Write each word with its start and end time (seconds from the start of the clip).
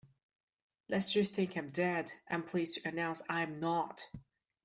Lest 0.89 1.15
you 1.15 1.23
think 1.23 1.55
I 1.55 1.59
am 1.59 1.69
dead, 1.69 2.11
I’m 2.27 2.41
pleased 2.41 2.73
to 2.81 2.89
announce 2.89 3.21
I'm 3.29 3.59
not! 3.59 4.09